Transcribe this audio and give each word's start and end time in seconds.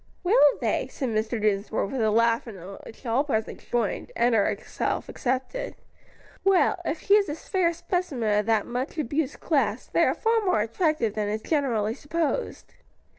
"Will 0.23 0.57
they?" 0.61 0.87
said 0.87 1.09
Mr. 1.09 1.39
Dinsmore, 1.39 1.85
with 1.85 2.01
a 2.01 2.09
laugh 2.09 2.47
in 2.47 2.55
which 2.57 3.05
all 3.05 3.23
present 3.23 3.59
joined, 3.69 4.11
Enna 4.15 4.37
herself 4.37 5.07
excepted; 5.07 5.75
"well, 6.43 6.81
if 6.83 7.01
she 7.03 7.13
is 7.13 7.29
a 7.29 7.35
fair 7.35 7.71
specimen 7.71 8.39
of 8.39 8.45
that 8.47 8.65
much 8.65 8.97
abused 8.97 9.39
class, 9.41 9.85
they 9.85 10.03
are 10.03 10.15
far 10.15 10.41
more 10.43 10.61
attractive 10.61 11.13
than 11.13 11.29
is 11.29 11.43
generally 11.43 11.93
supposed." 11.93 12.73